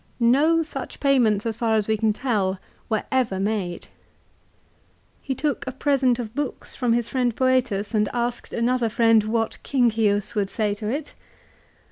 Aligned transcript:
No 0.19 0.63
such 0.63 0.99
payments, 0.99 1.45
as 1.45 1.55
far 1.55 1.75
as 1.75 1.87
we 1.87 1.95
can 1.95 2.11
tell, 2.11 2.57
were 2.89 3.03
ever 3.11 3.39
made. 3.39 3.85
He 5.21 5.35
took 5.35 5.63
a 5.67 5.71
present 5.71 6.17
of 6.17 6.33
books 6.33 6.73
from 6.73 6.93
his 6.93 7.07
friend 7.07 7.31
Foetus, 7.31 7.93
and 7.93 8.09
asked 8.11 8.51
another 8.51 8.89
friend 8.89 9.23
what" 9.25 9.59
Cincius" 9.63 10.33
would 10.35 10.49
say 10.49 10.73
to 10.73 10.87
it 10.89 11.13